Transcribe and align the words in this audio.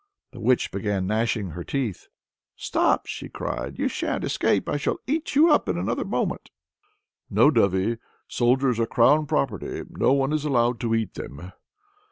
The 0.31 0.39
witch 0.39 0.71
began 0.71 1.05
gnashing 1.05 1.51
her 1.51 1.63
teeth. 1.63 2.07
"Stop!" 2.55 3.05
she 3.05 3.29
cried, 3.29 3.77
"you 3.77 3.87
sha'n't 3.87 4.23
escape! 4.23 4.67
I 4.67 4.75
shall 4.77 4.97
eat 5.05 5.35
you 5.35 5.51
up 5.53 5.69
in 5.69 5.77
another 5.77 6.05
moment." 6.05 6.49
"No, 7.29 7.51
dovey! 7.51 7.99
Soldiers 8.27 8.79
are 8.79 8.87
crown 8.87 9.27
property; 9.27 9.83
no 9.91 10.11
one 10.13 10.33
is 10.33 10.43
allowed 10.43 10.79
to 10.79 10.95
eat 10.95 11.13
them." 11.13 11.51